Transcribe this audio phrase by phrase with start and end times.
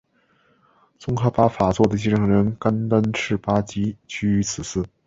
[0.97, 4.83] 宗喀巴法座的继承人甘丹赤巴即居于此寺。